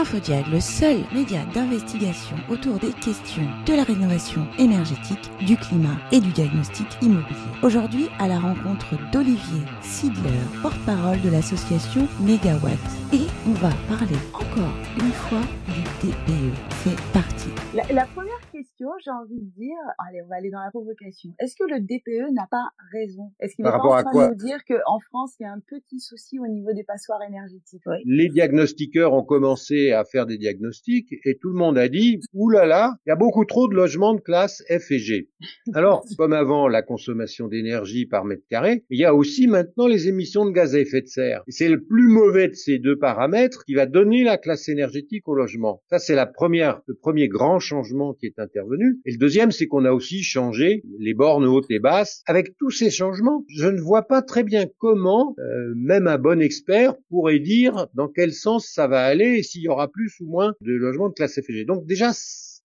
Infodiag, 0.00 0.46
le 0.50 0.60
seul 0.60 0.96
média 1.12 1.44
d'investigation 1.52 2.34
autour 2.48 2.78
des 2.78 2.90
questions 2.90 3.46
de 3.66 3.74
la 3.74 3.84
rénovation 3.84 4.46
énergétique, 4.58 5.30
du 5.42 5.58
climat 5.58 5.98
et 6.10 6.20
du 6.20 6.30
diagnostic 6.30 6.86
immobilier. 7.02 7.36
Aujourd'hui, 7.62 8.08
à 8.18 8.26
la 8.26 8.38
rencontre 8.38 8.86
d'Olivier 9.12 9.60
Sidler, 9.82 10.40
porte-parole 10.62 11.20
de 11.20 11.28
l'association 11.28 12.08
Megawatt. 12.18 12.78
Et 13.12 13.26
on 13.46 13.52
va 13.52 13.68
parler 13.90 14.16
encore 14.32 14.72
une 14.98 15.12
fois 15.12 15.42
du 15.68 15.82
DPE. 16.08 16.56
C'est 16.82 17.12
parti. 17.12 17.48
La, 17.74 17.82
la 17.92 18.06
première 18.06 18.40
question, 18.50 18.88
j'ai 19.04 19.10
envie 19.10 19.38
de 19.38 19.50
dire, 19.54 19.76
allez, 20.08 20.22
on 20.24 20.28
va 20.28 20.36
aller 20.36 20.50
dans 20.50 20.62
la 20.62 20.70
provocation. 20.70 21.30
Est-ce 21.38 21.54
que 21.54 21.64
le 21.64 21.80
DPE 21.80 22.32
n'a 22.32 22.46
pas 22.50 22.70
raison? 22.90 23.30
Est-ce 23.38 23.54
qu'il 23.54 23.64
est 23.66 23.68
Par 23.70 23.82
pas 23.82 23.88
en 23.88 23.92
à 23.92 24.02
train 24.02 24.10
quoi? 24.10 24.26
de 24.28 24.30
nous 24.34 24.44
dire 24.44 24.58
qu'en 24.66 24.98
France, 24.98 25.34
il 25.38 25.42
y 25.44 25.46
a 25.46 25.52
un 25.52 25.60
petit 25.60 26.00
souci 26.00 26.38
au 26.38 26.46
niveau 26.48 26.72
des 26.72 26.82
passoires 26.82 27.20
énergétiques? 27.22 27.82
Oui. 27.86 27.96
Les 28.06 28.28
diagnostiqueurs 28.28 29.12
ont 29.12 29.22
commencé 29.22 29.92
à 29.92 30.04
faire 30.04 30.26
des 30.26 30.38
diagnostics 30.38 31.14
et 31.24 31.36
tout 31.40 31.50
le 31.50 31.58
monde 31.58 31.76
a 31.78 31.88
dit 31.88 32.20
là 32.50 32.64
là, 32.66 32.94
il 33.06 33.10
y 33.10 33.12
a 33.12 33.16
beaucoup 33.16 33.44
trop 33.44 33.68
de 33.68 33.74
logements 33.74 34.14
de 34.14 34.20
classe 34.20 34.62
F 34.68 34.90
et 34.90 34.98
G. 34.98 35.28
Alors, 35.74 36.04
comme 36.16 36.32
avant 36.32 36.66
la 36.66 36.82
consommation 36.82 37.46
d'énergie 37.46 38.06
par 38.06 38.24
mètre 38.24 38.42
carré, 38.48 38.84
il 38.90 38.98
y 38.98 39.04
a 39.04 39.14
aussi 39.14 39.46
maintenant 39.46 39.86
les 39.86 40.08
émissions 40.08 40.44
de 40.46 40.50
gaz 40.50 40.74
à 40.74 40.80
effet 40.80 41.02
de 41.02 41.06
serre. 41.06 41.42
C'est 41.46 41.68
le 41.68 41.84
plus 41.84 42.08
mauvais 42.08 42.48
de 42.48 42.54
ces 42.54 42.78
deux 42.78 42.98
paramètres 42.98 43.64
qui 43.64 43.74
va 43.74 43.86
donner 43.86 44.24
la 44.24 44.38
classe 44.38 44.68
énergétique 44.68 45.28
au 45.28 45.34
logement. 45.34 45.82
Ça, 45.90 45.98
c'est 45.98 46.14
la 46.14 46.26
première, 46.26 46.69
le 46.86 46.94
premier 46.94 47.28
grand 47.28 47.58
changement 47.58 48.14
qui 48.14 48.26
est 48.26 48.38
intervenu. 48.38 49.00
Et 49.04 49.12
le 49.12 49.18
deuxième, 49.18 49.50
c'est 49.50 49.66
qu'on 49.66 49.84
a 49.84 49.92
aussi 49.92 50.22
changé 50.22 50.82
les 50.98 51.14
bornes 51.14 51.46
hautes 51.46 51.70
et 51.70 51.78
basses. 51.78 52.22
Avec 52.26 52.56
tous 52.58 52.70
ces 52.70 52.90
changements, 52.90 53.44
je 53.48 53.66
ne 53.66 53.80
vois 53.80 54.02
pas 54.02 54.22
très 54.22 54.42
bien 54.42 54.66
comment, 54.78 55.34
euh, 55.38 55.72
même 55.76 56.06
un 56.06 56.18
bon 56.18 56.40
expert 56.40 56.94
pourrait 57.08 57.38
dire 57.38 57.88
dans 57.94 58.08
quel 58.08 58.32
sens 58.32 58.68
ça 58.68 58.86
va 58.86 59.02
aller 59.02 59.38
et 59.38 59.42
s'il 59.42 59.62
y 59.62 59.68
aura 59.68 59.88
plus 59.88 60.12
ou 60.20 60.26
moins 60.26 60.54
de 60.60 60.72
logements 60.72 61.08
de 61.08 61.14
classe 61.14 61.40
F 61.40 61.50
et 61.50 61.52
G. 61.52 61.64
Donc 61.64 61.86
déjà, 61.86 62.12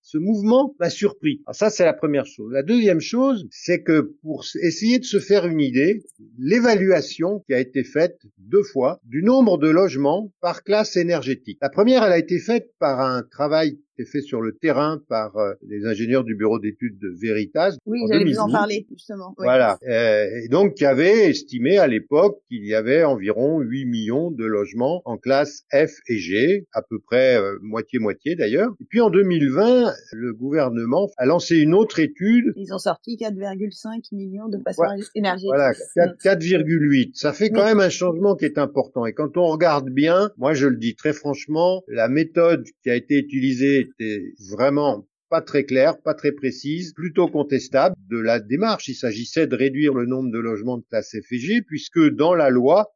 ce 0.06 0.20
mouvement 0.20 0.76
m'a 0.80 0.92
surpris. 0.92 1.42
Alors 1.48 1.56
ça, 1.56 1.72
c'est 1.72 1.84
la 1.84 1.94
première 1.94 2.28
chose. 2.28 2.52
La 2.54 2.62
deuxième 2.62 3.00
chose, 3.00 3.48
c'est 3.50 3.82
que 3.82 4.16
pour 4.22 4.46
essayer 4.62 5.00
de 5.00 5.04
se 5.04 5.20
faire 5.20 5.48
une 5.48 5.60
idée, 5.60 6.04
l'évaluation 6.38 7.40
qui 7.48 7.56
a 7.56 7.60
été 7.60 7.84
faite 7.84 8.20
deux 8.38 8.62
fois 8.62 9.00
du 9.04 9.24
nombre 9.24 9.58
de 9.58 9.68
logements 9.68 10.32
par 10.42 10.64
classe 10.64 10.96
énergétique. 10.96 11.58
La 11.60 11.70
première, 11.70 12.04
elle 12.04 12.12
a 12.12 12.20
été 12.20 12.40
faite 12.40 12.70
par 12.80 13.02
un 13.02 13.24
travail 13.24 13.80
est 14.02 14.06
fait 14.12 14.22
sur 14.22 14.42
le 14.42 14.54
terrain 14.54 15.02
par 15.10 15.36
euh, 15.38 15.54
les 15.68 15.86
ingénieurs 15.86 16.24
du 16.24 16.36
bureau 16.36 16.60
d'études 16.60 16.98
de 17.00 17.10
Veritas. 17.22 17.76
Oui, 17.86 18.00
j'allais 18.10 18.26
vous 18.26 18.40
en 18.40 18.48
2012. 18.48 18.52
parler, 18.52 18.88
justement. 18.92 19.34
Oui. 19.38 19.44
Voilà. 19.46 19.78
Euh, 19.88 20.28
et 20.44 20.48
donc, 20.50 20.74
qui 20.76 20.86
avait 20.86 21.30
estimé 21.30 21.78
à 21.78 21.88
l'époque 21.88 22.40
qu'il 22.50 22.66
y 22.66 22.74
avait 22.74 23.04
environ 23.04 23.60
8 23.62 23.86
millions 23.86 24.32
de 24.32 24.46
logements 24.46 25.02
en 25.06 25.18
classe 25.18 25.64
F 25.74 25.92
et 26.08 26.18
G, 26.18 26.66
à 26.74 26.82
peu 26.82 27.00
près 27.00 27.38
euh, 27.38 27.58
moitié-moitié 27.62 28.36
d'ailleurs. 28.36 28.72
Et 28.82 28.86
puis 28.90 29.02
en 29.02 29.10
2020, 29.10 29.92
le 30.14 30.34
gouvernement 30.34 31.10
a 31.18 31.26
lancé 31.26 31.58
une 31.58 31.74
autre 31.74 32.00
étude. 32.00 32.54
Ils 32.56 32.74
ont 32.74 32.78
sorti 32.80 33.18
4,5 33.18 34.14
millions 34.16 34.48
de 34.50 34.58
passoires 34.58 34.94
énergétiques. 35.16 35.48
Voilà, 35.50 35.74
4 35.96 36.16
4,8. 36.24 37.12
Ça 37.14 37.34
fait 37.34 37.50
quand 37.50 37.62
Oui. 37.62 37.68
même 37.68 37.80
un 37.80 37.90
changement 37.90 38.36
qui 38.36 38.46
est 38.46 38.58
important. 38.58 39.06
Et 39.06 39.14
quand 39.14 39.38
on 39.38 39.46
regarde 39.48 39.90
bien, 39.90 40.32
moi 40.38 40.54
je 40.54 40.68
le 40.68 40.78
dis 40.78 40.96
très 40.96 41.14
franchement, 41.14 41.84
la 41.88 42.08
méthode 42.10 42.66
qui 42.84 42.90
a 42.90 42.96
été 42.96 43.18
utilisée 43.18 43.85
était 43.90 44.34
vraiment 44.50 45.08
pas 45.30 45.42
très 45.42 45.64
claire, 45.64 46.02
pas 46.02 46.14
très 46.14 46.32
précise, 46.32 46.94
plutôt 46.94 47.28
contestable 47.28 47.96
de 48.10 48.18
la 48.18 48.40
démarche. 48.40 48.88
Il 48.88 48.96
s'agissait 48.96 49.48
de 49.48 49.56
réduire 49.56 49.94
le 49.94 50.06
nombre 50.06 50.32
de 50.32 50.40
logements 50.40 50.78
de 50.78 50.86
classe 50.90 51.16
F 51.20 51.32
et 51.32 51.40
G, 51.40 51.62
puisque 51.62 52.00
dans 52.00 52.36
la 52.36 52.50
loi, 52.50 52.96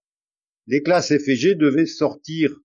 les 0.68 0.84
classes 0.84 1.18
F 1.18 1.28
et 1.28 1.36
G 1.36 1.56
devaient 1.56 1.86
sortir 1.86 2.56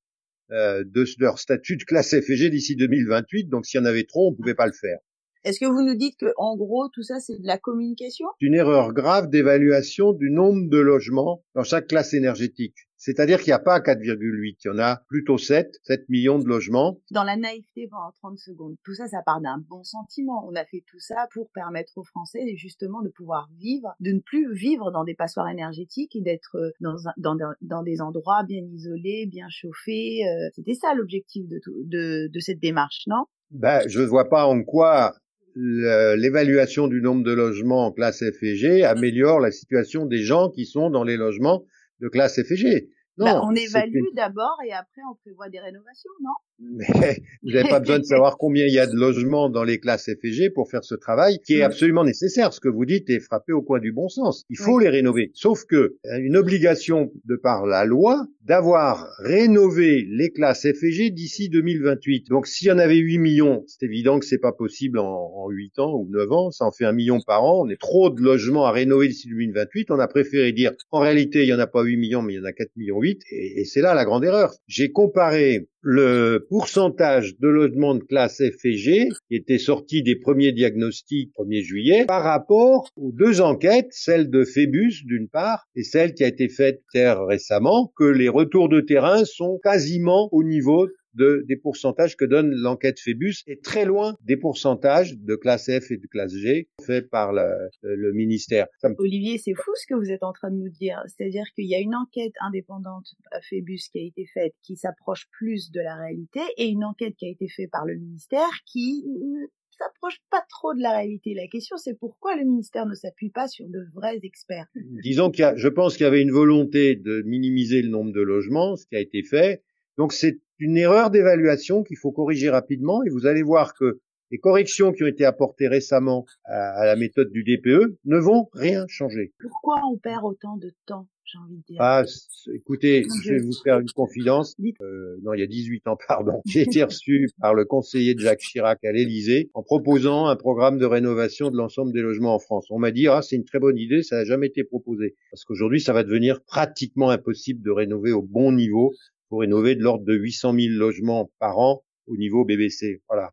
euh, 0.50 0.84
de 0.84 1.04
leur 1.18 1.38
statut 1.38 1.76
de 1.76 1.84
classe 1.84 2.10
F 2.10 2.28
et 2.28 2.36
G 2.36 2.50
d'ici 2.50 2.76
2028. 2.76 3.48
Donc 3.48 3.64
s'il 3.66 3.80
y 3.80 3.82
en 3.82 3.86
avait 3.86 4.04
trop, 4.04 4.30
on 4.30 4.34
pouvait 4.34 4.54
pas 4.54 4.66
le 4.66 4.72
faire. 4.72 4.98
Est-ce 5.44 5.60
que 5.60 5.66
vous 5.66 5.82
nous 5.82 5.94
dites 5.94 6.16
que, 6.18 6.32
en 6.38 6.56
gros, 6.56 6.88
tout 6.88 7.02
ça, 7.02 7.20
c'est 7.20 7.38
de 7.38 7.46
la 7.46 7.58
communication? 7.58 8.26
C'est 8.40 8.46
une 8.46 8.54
erreur 8.54 8.94
grave 8.94 9.28
d'évaluation 9.28 10.14
du 10.14 10.30
nombre 10.30 10.70
de 10.70 10.78
logements 10.78 11.44
dans 11.54 11.64
chaque 11.64 11.86
classe 11.86 12.14
énergétique. 12.14 12.76
C'est-à-dire 13.04 13.38
qu'il 13.38 13.48
n'y 13.50 13.52
a 13.54 13.58
pas 13.58 13.80
4,8, 13.80 14.56
il 14.64 14.66
y 14.66 14.70
en 14.70 14.78
a 14.78 15.02
plutôt 15.08 15.36
7, 15.36 15.78
7 15.82 16.08
millions 16.08 16.38
de 16.38 16.48
logements. 16.48 16.98
Dans 17.10 17.22
la 17.22 17.36
naïveté 17.36 17.86
pendant 17.90 18.10
30 18.12 18.38
secondes. 18.38 18.76
Tout 18.82 18.94
ça, 18.94 19.06
ça 19.08 19.20
part 19.26 19.42
d'un 19.42 19.58
bon 19.68 19.84
sentiment. 19.84 20.42
On 20.48 20.54
a 20.54 20.64
fait 20.64 20.82
tout 20.90 20.98
ça 21.00 21.26
pour 21.34 21.50
permettre 21.50 21.92
aux 21.96 22.02
Français, 22.04 22.40
justement, 22.56 23.02
de 23.02 23.10
pouvoir 23.10 23.50
vivre, 23.58 23.94
de 24.00 24.12
ne 24.12 24.20
plus 24.20 24.54
vivre 24.54 24.90
dans 24.90 25.04
des 25.04 25.14
passoires 25.14 25.50
énergétiques 25.50 26.16
et 26.16 26.22
d'être 26.22 26.56
euh, 26.56 26.70
dans, 26.80 27.82
des 27.82 28.00
endroits 28.00 28.42
bien 28.42 28.62
isolés, 28.72 29.26
bien 29.30 29.48
chauffés. 29.50 30.20
euh, 30.26 30.48
C'était 30.54 30.72
ça 30.72 30.94
l'objectif 30.94 31.46
de, 31.46 31.58
tout- 31.62 31.82
de, 31.84 32.30
de 32.32 32.40
cette 32.40 32.58
démarche, 32.58 33.02
non? 33.06 33.26
Ben, 33.50 33.82
je 33.86 34.00
ne 34.00 34.06
vois 34.06 34.30
pas 34.30 34.46
en 34.46 34.62
quoi 34.62 35.14
l'évaluation 35.56 36.88
du 36.88 37.02
nombre 37.02 37.22
de 37.22 37.32
logements 37.32 37.86
en 37.86 37.92
classe 37.92 38.24
F 38.24 38.42
et 38.42 38.56
G 38.56 38.82
améliore 38.82 39.40
la 39.40 39.50
situation 39.50 40.06
des 40.06 40.22
gens 40.22 40.48
qui 40.50 40.64
sont 40.66 40.88
dans 40.88 41.04
les 41.04 41.18
logements 41.18 41.64
de 42.00 42.08
classe 42.08 42.40
F 42.42 42.50
et 42.50 42.56
G. 42.56 42.88
Non, 43.16 43.26
Bah, 43.26 43.40
On 43.44 43.54
évalue 43.54 43.94
une- 43.94 44.14
d'abord 44.14 44.56
et 44.66 44.72
après 44.72 45.02
on 45.10 45.14
prévoit 45.16 45.48
des 45.48 45.60
rénovations, 45.60 46.10
non? 46.22 46.32
Mais 46.60 46.86
vous 47.42 47.50
n'avez 47.50 47.68
pas 47.68 47.80
besoin 47.80 47.98
de 47.98 48.04
savoir 48.04 48.38
combien 48.38 48.66
il 48.66 48.72
y 48.72 48.78
a 48.78 48.86
de 48.86 48.94
logements 48.94 49.50
dans 49.50 49.64
les 49.64 49.78
classes 49.78 50.04
F 50.04 50.24
et 50.24 50.32
G 50.32 50.50
pour 50.50 50.70
faire 50.70 50.84
ce 50.84 50.94
travail 50.94 51.38
qui 51.44 51.54
est 51.54 51.62
absolument 51.62 52.04
nécessaire. 52.04 52.52
Ce 52.52 52.60
que 52.60 52.68
vous 52.68 52.84
dites 52.84 53.10
est 53.10 53.20
frappé 53.20 53.52
au 53.52 53.62
coin 53.62 53.80
du 53.80 53.92
bon 53.92 54.08
sens. 54.08 54.44
Il 54.50 54.58
faut 54.58 54.78
les 54.78 54.88
rénover. 54.88 55.30
Sauf 55.34 55.64
que 55.64 55.76
euh, 55.76 56.18
une 56.18 56.36
obligation 56.36 57.10
de 57.24 57.36
par 57.36 57.66
la 57.66 57.84
loi 57.84 58.26
d'avoir 58.42 59.08
rénové 59.18 60.06
les 60.08 60.30
classes 60.30 60.62
F 60.62 60.82
et 60.84 60.92
G 60.92 61.10
d'ici 61.10 61.48
2028. 61.48 62.28
Donc 62.28 62.46
s'il 62.46 62.68
y 62.68 62.72
en 62.72 62.78
avait 62.78 62.96
8 62.96 63.18
millions, 63.18 63.64
c'est 63.66 63.86
évident 63.86 64.18
que 64.18 64.26
c'est 64.26 64.38
pas 64.38 64.52
possible 64.52 64.98
en, 64.98 65.32
en 65.34 65.50
8 65.50 65.78
ans 65.80 65.94
ou 65.94 66.08
9 66.10 66.32
ans. 66.32 66.50
Ça 66.50 66.64
en 66.64 66.72
fait 66.72 66.84
un 66.84 66.92
million 66.92 67.20
par 67.20 67.44
an. 67.44 67.64
On 67.64 67.68
est 67.68 67.80
trop 67.80 68.10
de 68.10 68.20
logements 68.20 68.66
à 68.66 68.72
rénover 68.72 69.08
d'ici 69.08 69.28
2028. 69.28 69.90
On 69.90 69.98
a 69.98 70.08
préféré 70.08 70.52
dire 70.52 70.72
en 70.90 71.00
réalité 71.00 71.42
il 71.42 71.48
y 71.48 71.54
en 71.54 71.58
a 71.58 71.66
pas 71.66 71.82
8 71.82 71.96
millions 71.96 72.22
mais 72.22 72.34
il 72.34 72.36
y 72.36 72.40
en 72.40 72.44
a 72.44 72.52
4 72.52 72.70
millions 72.76 73.00
8 73.00 73.22
et, 73.30 73.60
et 73.60 73.64
c'est 73.64 73.80
là 73.80 73.94
la 73.94 74.04
grande 74.04 74.24
erreur. 74.24 74.54
J'ai 74.68 74.92
comparé 74.92 75.68
le 75.84 76.46
pourcentage 76.48 77.38
de 77.38 77.48
logements 77.48 77.94
de 77.94 78.02
classe 78.02 78.42
F 78.42 78.62
qui 78.62 79.10
était 79.30 79.58
sorti 79.58 80.02
des 80.02 80.16
premiers 80.16 80.52
diagnostics 80.52 81.30
1er 81.38 81.62
juillet 81.62 82.04
par 82.06 82.22
rapport 82.22 82.88
aux 82.96 83.12
deux 83.12 83.42
enquêtes, 83.42 83.90
celle 83.90 84.30
de 84.30 84.44
Phébus 84.44 85.04
d'une 85.04 85.28
part 85.28 85.66
et 85.76 85.82
celle 85.82 86.14
qui 86.14 86.24
a 86.24 86.28
été 86.28 86.48
faite 86.48 86.80
récemment, 86.94 87.92
que 87.98 88.04
les 88.04 88.30
retours 88.30 88.70
de 88.70 88.80
terrain 88.80 89.24
sont 89.26 89.60
quasiment 89.62 90.30
au 90.32 90.42
niveau 90.42 90.88
de, 91.14 91.44
des 91.48 91.56
pourcentages 91.56 92.16
que 92.16 92.24
donne 92.24 92.50
l'enquête 92.50 92.98
Phébus 93.00 93.42
et 93.46 93.58
très 93.60 93.84
loin 93.84 94.16
des 94.22 94.36
pourcentages 94.36 95.16
de 95.18 95.34
classe 95.36 95.66
F 95.70 95.90
et 95.90 95.96
de 95.96 96.06
classe 96.06 96.34
G 96.34 96.68
faits 96.84 97.08
par 97.10 97.32
le, 97.32 97.48
le 97.82 98.12
ministère. 98.12 98.66
Me- 98.82 98.94
Olivier, 98.98 99.38
c'est 99.38 99.54
fou 99.54 99.70
ce 99.74 99.86
que 99.86 99.94
vous 99.94 100.10
êtes 100.10 100.22
en 100.22 100.32
train 100.32 100.50
de 100.50 100.56
nous 100.56 100.70
dire. 100.70 101.02
C'est-à-dire 101.06 101.44
qu'il 101.54 101.66
y 101.66 101.74
a 101.74 101.80
une 101.80 101.94
enquête 101.94 102.32
indépendante 102.40 103.06
à 103.30 103.40
Phébus 103.40 103.80
qui 103.90 103.98
a 103.98 104.02
été 104.02 104.26
faite 104.26 104.54
qui 104.62 104.76
s'approche 104.76 105.26
plus 105.38 105.70
de 105.70 105.80
la 105.80 105.96
réalité 105.96 106.40
et 106.56 106.66
une 106.66 106.84
enquête 106.84 107.14
qui 107.16 107.26
a 107.26 107.30
été 107.30 107.48
faite 107.48 107.70
par 107.70 107.84
le 107.86 107.96
ministère 107.96 108.48
qui 108.66 109.04
ne 109.06 109.46
s'approche 109.76 110.18
pas 110.30 110.44
trop 110.48 110.72
de 110.74 110.80
la 110.80 110.92
réalité. 110.96 111.34
La 111.34 111.48
question, 111.48 111.76
c'est 111.76 111.98
pourquoi 111.98 112.36
le 112.36 112.44
ministère 112.44 112.86
ne 112.86 112.94
s'appuie 112.94 113.30
pas 113.30 113.48
sur 113.48 113.68
de 113.68 113.80
vrais 113.94 114.18
experts? 114.22 114.66
disons 115.02 115.30
qu'il 115.30 115.42
y 115.42 115.44
a, 115.44 115.56
je 115.56 115.68
pense 115.68 115.96
qu'il 115.96 116.04
y 116.04 116.06
avait 116.06 116.22
une 116.22 116.30
volonté 116.30 116.94
de 116.94 117.22
minimiser 117.22 117.82
le 117.82 117.88
nombre 117.88 118.12
de 118.12 118.20
logements, 118.20 118.76
ce 118.76 118.86
qui 118.86 118.94
a 118.96 119.00
été 119.00 119.22
fait. 119.22 119.62
Donc 119.98 120.12
c'est 120.12 120.38
une 120.58 120.76
erreur 120.76 121.10
d'évaluation 121.10 121.82
qu'il 121.82 121.96
faut 121.96 122.12
corriger 122.12 122.50
rapidement 122.50 123.02
et 123.04 123.10
vous 123.10 123.26
allez 123.26 123.42
voir 123.42 123.74
que 123.74 124.00
les 124.30 124.38
corrections 124.38 124.92
qui 124.92 125.04
ont 125.04 125.06
été 125.06 125.24
apportées 125.24 125.68
récemment 125.68 126.24
à, 126.44 126.80
à 126.80 126.86
la 126.86 126.96
méthode 126.96 127.30
du 127.30 127.44
DPE 127.44 127.96
ne 128.04 128.18
vont 128.18 128.48
rien 128.52 128.84
changer. 128.88 129.32
Pourquoi 129.38 129.80
on 129.92 129.96
perd 129.98 130.24
autant 130.24 130.56
de 130.56 130.72
temps, 130.86 131.06
j'ai 131.24 131.38
envie 131.38 131.56
de 131.56 131.62
dire 131.68 131.76
Ah, 131.80 132.04
écoutez, 132.52 133.04
je 133.24 133.34
vais 133.34 133.40
vous 133.40 133.52
faire 133.62 133.78
une 133.78 133.90
confidence. 133.90 134.56
Euh, 134.80 135.16
non, 135.22 135.34
il 135.34 135.40
y 135.40 135.42
a 135.42 135.46
18 135.46 135.86
ans, 135.86 135.96
pardon. 136.08 136.42
J'ai 136.46 136.62
été 136.62 136.82
reçu 136.82 137.28
par 137.40 137.54
le 137.54 137.64
conseiller 137.64 138.14
de 138.14 138.20
Jacques 138.20 138.40
Chirac 138.40 138.82
à 138.84 138.92
l'Élysée 138.92 139.50
en 139.54 139.62
proposant 139.62 140.26
un 140.26 140.36
programme 140.36 140.78
de 140.78 140.86
rénovation 140.86 141.50
de 141.50 141.56
l'ensemble 141.56 141.92
des 141.92 142.00
logements 142.00 142.34
en 142.34 142.38
France. 142.38 142.66
On 142.70 142.78
m'a 142.78 142.90
dit, 142.90 143.08
ah, 143.08 143.22
c'est 143.22 143.36
une 143.36 143.44
très 143.44 143.58
bonne 143.58 143.78
idée, 143.78 144.02
ça 144.02 144.16
n'a 144.16 144.24
jamais 144.24 144.48
été 144.48 144.64
proposé. 144.64 145.16
Parce 145.30 145.44
qu'aujourd'hui, 145.44 145.80
ça 145.80 145.92
va 145.92 146.02
devenir 146.02 146.42
pratiquement 146.44 147.10
impossible 147.10 147.62
de 147.62 147.70
rénover 147.70 148.12
au 148.12 148.22
bon 148.22 148.52
niveau 148.52 148.92
pour 149.28 149.40
rénover 149.40 149.74
de 149.74 149.82
l'ordre 149.82 150.04
de 150.04 150.14
800 150.14 150.54
000 150.54 150.74
logements 150.74 151.30
par 151.38 151.58
an 151.58 151.84
au 152.06 152.16
niveau 152.16 152.44
BBC. 152.44 153.02
Voilà. 153.08 153.32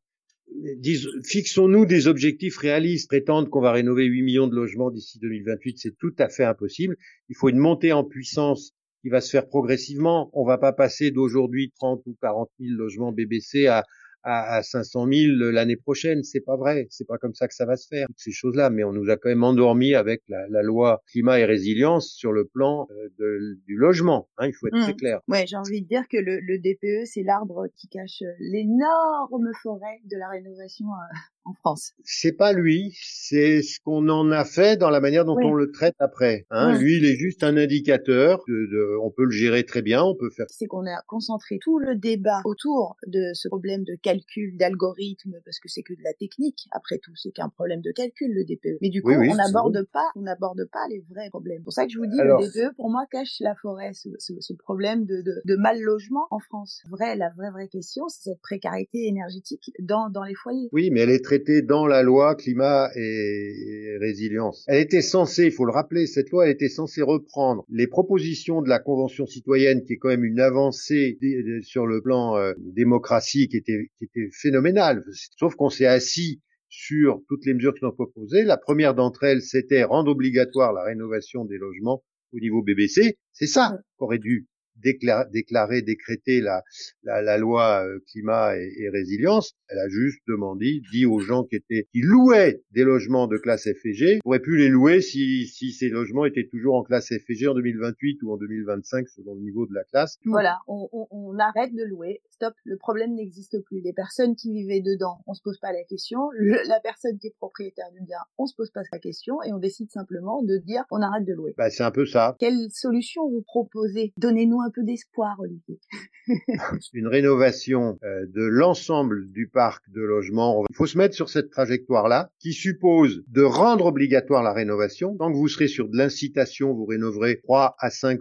Fixons-nous 1.24 1.86
des 1.86 2.08
objectifs 2.08 2.58
réalistes. 2.58 3.10
Prétendre 3.10 3.50
qu'on 3.50 3.62
va 3.62 3.72
rénover 3.72 4.06
8 4.06 4.22
millions 4.22 4.48
de 4.48 4.56
logements 4.56 4.92
d'ici 4.92 5.20
2028, 5.20 5.78
c'est 5.78 5.98
tout 5.98 6.14
à 6.18 6.30
fait 6.30 6.44
impossible. 6.44 6.98
Il 7.30 7.36
faut 7.36 7.50
une 7.50 7.58
montée 7.58 7.94
en 7.94 8.04
puissance 8.04 8.74
qui 9.02 9.10
va 9.10 9.22
se 9.22 9.30
faire 9.30 9.48
progressivement. 9.48 10.30
On 10.34 10.46
va 10.46 10.58
pas 10.58 10.74
passer 10.74 11.12
d'aujourd'hui 11.12 11.72
30 11.80 12.04
ou 12.06 12.16
40 12.22 12.50
000 12.60 12.76
logements 12.78 13.12
BBC 13.12 13.68
à, 13.68 13.84
à, 14.23 14.56
à 14.56 14.63
500 14.63 15.07
000 15.12 15.51
l'année 15.51 15.75
prochaine. 15.75 16.23
C'est 16.23 16.41
pas 16.41 16.56
vrai. 16.57 16.88
C'est 16.89 17.07
pas 17.07 17.18
comme 17.18 17.33
ça 17.33 17.47
que 17.47 17.53
ça 17.53 17.65
va 17.65 17.77
se 17.77 17.88
faire. 17.88 18.07
Toutes 18.07 18.19
ces 18.19 18.31
choses-là. 18.31 18.69
Mais 18.69 18.83
on 18.83 18.94
nous 18.94 19.09
a 19.09 19.18
quand 19.18 19.29
même 19.29 19.44
endormis 19.44 19.95
avec 19.95 20.21
la, 20.27 20.47
la 20.50 20.62
loi 20.62 21.01
climat 21.12 21.39
et 21.39 21.45
résilience 21.45 22.12
sur 22.12 22.31
le 22.31 22.45
plan 22.45 22.88
euh, 22.91 23.09
de, 23.19 23.57
du 23.65 23.75
logement. 23.77 24.29
Hein, 24.38 24.47
il 24.47 24.53
faut 24.53 24.68
être 24.68 24.79
très 24.81 24.94
Mmh. 24.94 24.95
clair. 24.97 25.19
Ouais, 25.27 25.45
j'ai 25.47 25.57
envie 25.57 25.81
de 25.81 25.88
dire 25.88 26.07
que 26.09 26.18
le, 26.18 26.39
le 26.39 26.57
DPE, 26.59 27.06
c'est 27.06 27.23
l'arbre 27.23 27.68
qui 27.75 27.88
cache 27.88 28.21
euh, 28.23 28.31
l'énorme 28.39 29.50
forêt 29.62 30.00
de 30.06 30.18
la 30.18 30.29
rénovation 30.29 30.85
euh, 30.88 31.15
en 31.46 31.54
France. 31.54 31.94
C'est 32.04 32.32
pas 32.34 32.54
lui, 32.54 32.96
c'est 33.02 33.62
ce 33.62 33.80
qu'on 33.84 34.08
en 34.10 34.32
a 34.32 34.46
fait 34.46 34.78
dans 34.78 34.90
la 34.90 35.00
manière 35.00 35.26
dont 35.26 35.36
Oui. 35.36 35.46
on 35.46 35.54
le 35.54 35.72
traite 35.72 35.96
après. 36.00 36.46
Hein. 36.52 36.78
Lui, 36.78 36.98
il 36.98 37.06
est 37.06 37.16
juste 37.16 37.44
un 37.44 37.58
indicateur. 37.58 38.44
De, 38.48 38.54
de- 38.68 38.98
on 39.02 39.10
peut 39.12 39.24
le 39.26 39.32
gérer 39.32 39.64
très 39.64 39.82
bien. 39.82 40.04
On 40.04 40.16
peut 40.16 40.30
faire. 40.30 40.46
C'est 40.50 40.68
qu'on 40.68 40.86
a 40.86 41.02
concentré 41.08 41.58
tout 41.60 41.80
le 41.80 41.96
débat 41.96 42.42
autour 42.46 42.96
de 43.08 43.32
ce 43.34 43.48
problème 43.48 43.84
de 43.84 43.96
calcul, 44.02 44.56
d'algorithme, 44.58 45.34
parce 45.46 45.60
que 45.60 45.68
c'est 45.68 45.82
que 45.84 45.94
de 45.94 46.04
la 46.04 46.14
technique. 46.14 46.68
Après 46.72 46.98
tout, 47.00 47.16
c'est 47.16 47.32
qu'un 47.32 47.50
problème 47.50 47.82
de 47.82 47.92
calcul, 47.92 48.32
le 48.34 48.44
DPE. 48.46 48.78
Mais 48.82 48.90
du 48.90 49.02
coup, 49.02 49.10
Oui, 49.12 49.30
on 49.30 49.36
n'aborde 49.36 49.84
pas, 49.92 50.06
on 50.16 50.22
n'aborde 50.22 50.64
pas 50.72 50.88
les 50.90 51.04
vrais 51.10 51.30
problèmes. 51.30 51.58
C'est 51.60 51.64
pour 51.64 51.74
ça 51.74 51.86
que 51.86 51.92
je 51.92 51.98
vous 51.98 52.06
dis, 52.08 52.20
Alors- 52.20 52.42
le 52.42 52.48
DPE, 52.48 52.76
pour 52.76 52.90
moi, 52.90 53.06
cache 53.12 53.38
la 53.40 53.56
forêt, 53.56 53.92
ce, 53.94 54.10
ce- 54.20 54.40
ce 54.40 54.54
problème 54.54 55.06
de, 55.06 55.22
de, 55.22 55.42
de 55.46 55.56
mal 55.56 55.80
logement 55.82 56.28
en 56.32 56.40
France. 56.40 56.84
Vrai, 56.90 57.16
la 57.16 57.30
vraie, 57.36 57.52
vraie 57.52 57.68
question, 57.68 58.08
c'est 58.10 58.30
cette 58.32 58.42
précarité 58.42 59.08
énergétique 59.08 59.72
dans, 59.80 60.10
dans 60.10 60.24
les 60.24 60.36
foyers. 60.36 60.70
Oui, 60.72 60.90
mais 60.92 61.02
elle 61.02 61.10
est 61.10 61.24
traitée 61.31 61.62
dans 61.62 61.88
la 61.88 62.04
loi 62.04 62.36
climat 62.36 62.89
et, 62.94 63.00
et 63.00 63.98
résilience. 64.00 64.66
Elle 64.68 64.81
était 64.81 65.01
censée, 65.01 65.45
il 65.45 65.51
faut 65.54 65.63
le 65.63 65.72
rappeler, 65.72 66.06
cette 66.06 66.30
loi 66.30 66.45
elle 66.45 66.51
était 66.51 66.68
censée 66.68 67.01
reprendre 67.01 67.63
les 67.69 67.88
propositions 67.88 68.62
de 68.62 68.68
la 68.68 68.80
Convention 68.80 69.25
citoyenne, 69.25 69.86
qui 69.86 69.94
est 69.94 69.98
quand 69.98 70.10
même 70.10 70.25
une 70.25 70.42
avancée 70.42 71.18
sur 71.62 71.88
le 71.88 72.01
plan 72.01 72.36
euh, 72.36 72.51
démocratie, 72.57 73.48
qui 73.48 73.56
était, 73.56 73.89
qui 73.98 74.04
était 74.04 74.30
phénoménale. 74.33 75.06
Sauf 75.38 75.56
qu'on 75.56 75.69
s'est 75.69 75.86
assis 75.86 76.42
sur 76.68 77.22
toutes 77.30 77.45
les 77.45 77.54
mesures 77.54 77.74
qui 77.75 77.80
sont 77.80 77.92
proposées. 77.92 78.44
La 78.44 78.57
première 78.57 78.94
d'entre 78.94 79.24
elles, 79.24 79.42
c'était 79.42 79.83
rendre 79.83 80.12
obligatoire 80.12 80.74
la 80.74 80.83
rénovation 80.83 81.45
des 81.45 81.57
logements 81.57 82.04
au 82.33 82.39
niveau 82.42 82.62
BBC. 82.62 83.18
C'est 83.31 83.48
ça 83.48 83.80
qu'aurait 83.95 84.19
dû 84.19 84.48
déclarer, 84.81 85.81
décréter 85.81 86.42
la, 86.42 86.63
la, 87.04 87.22
la 87.22 87.38
loi 87.38 87.86
euh, 87.86 88.00
climat 88.12 88.57
et, 88.57 88.72
et 88.80 88.89
résilience. 88.89 89.54
Elle 89.68 89.80
a 89.80 89.88
juste 89.89 90.19
demandé, 90.28 90.81
dit 90.92 91.06
aux 91.06 91.19
gens 91.19 91.44
qui 91.44 91.56
étaient, 91.56 91.86
qui 91.92 92.01
louaient 92.01 92.62
des 92.72 92.83
logements 92.83 93.28
de 93.28 93.38
classe 93.38 93.63
F 93.63 93.86
et 93.86 93.94
G, 93.94 94.19
pourraient 94.24 94.39
plus 94.39 94.57
les 94.57 94.69
louer 94.69 95.01
si, 95.01 95.48
si 95.48 95.72
ces 95.72 95.89
logements 95.89 96.25
étaient 96.25 96.48
toujours 96.50 96.75
en 96.75 96.83
classe 96.83 97.07
F 97.07 97.30
et 97.30 97.36
G 97.36 97.48
en 97.48 97.54
2028 97.54 98.24
ou 98.24 98.31
en 98.33 98.38
2025 98.38 99.07
selon 99.10 99.36
le 99.36 99.42
niveau 99.42 99.66
de 99.66 99.74
la 99.74 99.83
classe. 99.86 100.18
Tout. 100.24 100.30
Voilà, 100.31 100.60
on, 100.68 100.89
on, 100.92 101.07
on 101.12 101.38
arrête 101.39 101.74
de 101.74 101.83
louer. 101.83 102.22
Stop, 102.31 102.54
le 102.63 102.78
problème 102.78 103.13
n'existe 103.16 103.60
plus. 103.66 103.81
Les 103.81 103.94
personnes 103.94 104.36
qui 104.36 104.51
vivaient 104.51 104.81
dedans, 104.81 105.19
on 105.28 105.33
se 105.33 105.42
pose 105.42 105.60
pas 105.60 105.72
la 105.72 105.83
question. 105.83 106.19
Le- 106.33 106.68
la 106.68 106.80
personne 106.81 107.18
qui 107.19 107.28
est 107.28 107.36
propriétaire 107.38 107.92
du 107.92 108.01
bien, 108.06 108.18
on 108.38 108.45
se 108.45 108.56
pose 108.56 108.72
pas 108.72 108.81
la 108.92 109.00
question 109.00 109.42
et 109.44 109.54
on 109.54 109.60
décide 109.60 109.92
simplement 109.92 110.42
de 110.44 110.57
dire 110.57 110.83
on 110.92 111.01
arrête 111.01 111.25
de 111.25 111.33
louer. 111.33 111.54
Bah, 111.57 111.69
c'est 111.69 111.83
un 111.83 111.92
peu 111.92 112.06
ça. 112.06 112.36
Quelle 112.39 112.69
solution 112.72 113.30
vous 113.30 113.42
proposez? 113.44 114.12
Donnez-nous 114.18 114.60
un 114.62 114.70
peu 114.73 114.83
d'espoir, 114.83 115.38
Olivier. 115.39 115.79
Une 116.94 117.07
rénovation 117.07 117.97
euh, 118.03 118.25
de 118.27 118.44
l'ensemble 118.44 119.29
du 119.31 119.47
parc 119.47 119.83
de 119.89 120.01
logements. 120.01 120.63
Il 120.69 120.75
faut 120.75 120.85
se 120.85 120.97
mettre 120.97 121.15
sur 121.15 121.29
cette 121.29 121.50
trajectoire-là 121.50 122.31
qui 122.39 122.53
suppose 122.53 123.23
de 123.27 123.41
rendre 123.41 123.85
obligatoire 123.85 124.44
la 124.44 124.53
rénovation. 124.53 125.15
Tant 125.18 125.31
que 125.31 125.38
vous 125.38 125.47
serez 125.47 125.68
sur 125.68 125.89
de 125.89 125.97
l'incitation, 125.97 126.73
vous 126.73 126.85
rénoverez 126.85 127.39
3 127.41 127.75
à 127.79 127.89
5 127.89 128.19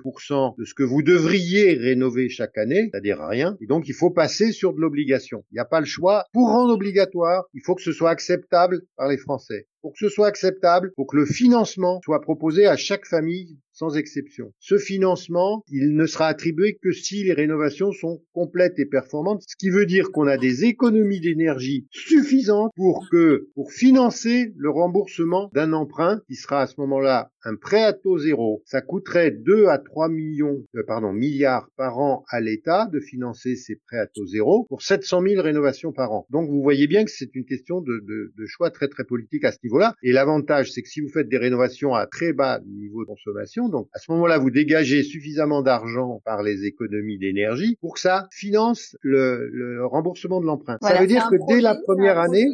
de 0.58 0.64
ce 0.64 0.74
que 0.74 0.82
vous 0.82 1.02
devriez 1.02 1.74
rénover 1.74 2.28
chaque 2.28 2.58
année, 2.58 2.88
c'est-à-dire 2.90 3.18
rien. 3.20 3.56
Et 3.60 3.66
donc, 3.66 3.88
il 3.88 3.94
faut 3.94 4.10
passer 4.10 4.52
sur 4.52 4.74
de 4.74 4.80
l'obligation. 4.80 5.44
Il 5.50 5.54
n'y 5.54 5.60
a 5.60 5.64
pas 5.64 5.80
le 5.80 5.86
choix. 5.86 6.24
Pour 6.32 6.48
rendre 6.48 6.74
obligatoire, 6.74 7.44
il 7.54 7.62
faut 7.64 7.74
que 7.74 7.82
ce 7.82 7.92
soit 7.92 8.10
acceptable 8.10 8.82
par 8.96 9.08
les 9.08 9.18
Français. 9.18 9.66
Pour 9.82 9.92
que 9.92 9.98
ce 9.98 10.08
soit 10.08 10.26
acceptable, 10.26 10.92
pour 10.94 11.06
que 11.06 11.16
le 11.16 11.26
financement 11.26 12.00
soit 12.04 12.20
proposé 12.20 12.66
à 12.66 12.76
chaque 12.76 13.06
famille 13.06 13.58
sans 13.72 13.96
exception. 13.96 14.52
Ce 14.58 14.76
financement, 14.76 15.64
il 15.68 15.94
ne 15.96 16.04
sera 16.04 16.26
attribué 16.26 16.78
que 16.82 16.92
si 16.92 17.24
les 17.24 17.32
rénovations 17.32 17.92
sont 17.92 18.22
complètes 18.32 18.78
et 18.78 18.84
performantes, 18.84 19.42
ce 19.46 19.56
qui 19.56 19.70
veut 19.70 19.86
dire 19.86 20.10
qu'on 20.12 20.26
a 20.26 20.36
des 20.36 20.64
économies 20.64 21.20
d'énergie 21.20 21.86
suffisantes 21.90 22.72
pour 22.76 23.08
que, 23.10 23.48
pour 23.54 23.72
financer 23.72 24.52
le 24.56 24.68
remboursement 24.68 25.50
d'un 25.54 25.72
emprunt 25.72 26.20
qui 26.26 26.34
sera 26.34 26.60
à 26.60 26.66
ce 26.66 26.74
moment-là 26.78 27.30
un 27.44 27.56
prêt 27.56 27.82
à 27.82 27.92
taux 27.92 28.18
zéro. 28.18 28.62
Ça 28.64 28.80
coûterait 28.80 29.30
2 29.30 29.66
à 29.66 29.78
3 29.78 30.08
millions, 30.08 30.62
euh, 30.76 30.82
pardon, 30.86 31.12
milliards 31.12 31.68
par 31.76 31.98
an 31.98 32.24
à 32.28 32.40
l'État 32.40 32.86
de 32.92 33.00
financer 33.00 33.56
ces 33.56 33.76
prêts 33.76 33.98
à 33.98 34.06
taux 34.06 34.26
zéro 34.26 34.64
pour 34.68 34.82
700 34.82 35.22
000 35.22 35.42
rénovations 35.42 35.92
par 35.92 36.12
an. 36.12 36.26
Donc 36.30 36.48
vous 36.48 36.62
voyez 36.62 36.86
bien 36.86 37.04
que 37.04 37.10
c'est 37.10 37.34
une 37.34 37.44
question 37.44 37.80
de, 37.80 38.00
de, 38.06 38.32
de 38.36 38.46
choix 38.46 38.70
très 38.70 38.88
très 38.88 39.04
politique 39.04 39.44
à 39.44 39.52
ce 39.52 39.58
niveau-là. 39.64 39.94
Et 40.02 40.12
l'avantage, 40.12 40.72
c'est 40.72 40.82
que 40.82 40.88
si 40.88 41.00
vous 41.00 41.08
faites 41.08 41.28
des 41.28 41.38
rénovations 41.38 41.94
à 41.94 42.06
très 42.06 42.32
bas 42.32 42.60
niveau 42.66 43.02
de 43.02 43.06
consommation, 43.06 43.68
donc 43.68 43.88
à 43.92 43.98
ce 43.98 44.10
moment-là, 44.12 44.38
vous 44.38 44.50
dégagez 44.50 45.02
suffisamment 45.02 45.62
d'argent 45.62 46.20
par 46.24 46.42
les 46.42 46.64
économies 46.64 47.18
d'énergie 47.18 47.76
pour 47.80 47.94
que 47.94 48.00
ça 48.00 48.28
finance 48.32 48.96
le, 49.02 49.48
le 49.52 49.86
remboursement 49.86 50.40
de 50.40 50.46
l'emprunt. 50.46 50.78
Voilà, 50.80 50.96
ça 50.96 51.02
veut 51.02 51.08
dire 51.08 51.28
que 51.30 51.36
dès 51.48 51.60
la 51.60 51.74
première 51.74 52.18
année, 52.18 52.46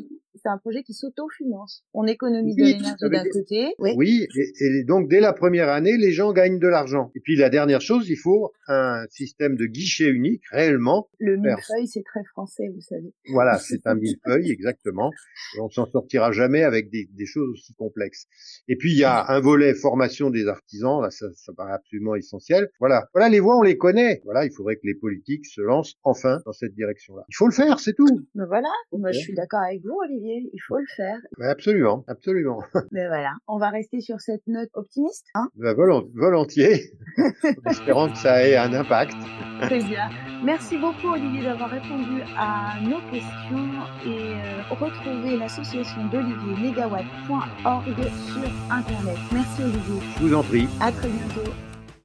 C'est 0.43 0.49
un 0.49 0.59
projet 0.59 0.83
qui 0.83 0.95
s'autofinance. 0.95 1.85
On 1.95 2.07
économise 2.07 2.55
Oui, 2.59 2.75
de 2.75 2.79
l'énergie 2.79 3.11
d'un 3.11 3.31
côté. 3.31 3.75
Oui. 3.79 3.95
Oui, 3.97 4.27
et, 4.37 4.65
et 4.65 4.85
donc 4.85 5.09
dès 5.09 5.21
la 5.21 5.33
première 5.33 5.69
année, 5.69 5.97
les 5.97 6.13
gens 6.13 6.33
gagnent 6.33 6.59
de 6.59 6.69
l'argent. 6.69 7.11
Et 7.15 7.21
puis 7.21 7.37
la 7.37 7.51
dernière 7.51 7.81
chose, 7.81 8.09
il 8.09 8.17
faut 8.17 8.53
un 8.69 9.05
système 9.11 9.57
de 9.57 9.67
guichet 9.67 10.09
unique, 10.09 10.43
réellement. 10.51 11.09
Le 11.19 11.37
millefeuille, 11.37 11.87
c'est 11.87 12.03
très 12.03 12.25
français, 12.25 12.69
vous 12.75 12.81
savez. 12.81 13.13
Voilà, 13.33 13.59
c'est 13.59 13.87
un 13.87 13.95
millefeuille, 13.95 14.51
exactement. 14.51 15.11
Et 15.57 15.61
on 15.61 15.71
s'en 15.71 15.87
sortira 15.87 16.33
jamais 16.33 16.63
avec 16.63 16.91
des, 16.91 17.09
des 17.13 17.27
choses 17.27 17.49
aussi 17.51 17.75
complexes. 17.75 18.27
Et 18.69 18.77
puis 18.77 18.93
il 18.93 18.99
y 18.99 19.05
a 19.05 19.31
un 19.31 19.41
volet 19.41 19.75
formation 19.75 20.31
des 20.31 20.47
artisans, 20.49 21.01
là 21.01 21.11
ça, 21.11 21.27
ça 21.35 21.53
paraît 21.57 21.73
absolument 21.73 22.15
essentiel. 22.15 22.69
Voilà, 22.81 23.09
voilà 23.15 23.29
les 23.29 23.41
voies, 23.41 23.57
on 23.57 23.63
les 23.63 23.77
connaît. 23.77 24.21
Voilà, 24.25 24.45
il 24.45 24.53
faudrait 24.53 24.77
que 24.77 24.87
les 24.87 24.95
politiques 24.95 25.47
se 25.47 25.61
lancent 25.61 25.95
enfin 26.03 26.41
dans 26.45 26.53
cette 26.53 26.75
direction-là. 26.75 27.25
Il 27.29 27.37
faut 27.37 27.47
le 27.47 27.53
faire, 27.53 27.79
c'est 27.81 27.95
tout. 27.95 28.27
Mais 28.35 28.47
voilà, 28.47 28.69
moi 28.93 29.13
je 29.13 29.19
suis 29.19 29.35
d'accord 29.35 29.61
avec 29.61 29.83
vous, 29.83 29.97
Olivier. 30.05 30.26
Il 30.53 30.59
faut 30.67 30.79
le 30.79 30.87
faire. 30.97 31.17
Absolument, 31.41 32.05
absolument. 32.09 32.59
Mais 32.93 33.07
voilà, 33.09 33.33
on 33.49 33.59
va 33.59 33.71
rester 33.71 34.01
sur 34.01 34.21
cette 34.21 34.47
note 34.47 34.69
optimiste. 34.75 35.27
Hein? 35.35 35.49
Ben, 35.57 35.75
volont- 35.75 36.09
volontiers, 36.15 36.91
en 37.19 37.71
espérant 37.71 38.09
que 38.11 38.19
ça 38.19 38.47
ait 38.47 38.57
un 38.57 38.73
impact. 38.73 39.15
Très 39.63 39.83
bien. 39.83 40.09
Merci 40.45 40.77
beaucoup, 40.79 41.09
Olivier, 41.09 41.43
d'avoir 41.45 41.71
répondu 41.71 42.21
à 42.37 42.75
nos 42.83 43.01
questions 43.11 43.71
et 44.05 44.35
euh, 44.35 44.63
retrouvez 44.71 45.37
l'association 45.39 46.07
d'Olivier 46.09 46.55
Megawatt.org 46.71 47.87
sur 47.87 48.51
Internet. 48.71 49.17
Merci, 49.33 49.63
Olivier. 49.63 50.01
Je 50.19 50.23
vous 50.27 50.35
en 50.35 50.43
prie. 50.43 50.69
À 50.81 50.93
très 50.93 51.09
bientôt. 51.09 51.51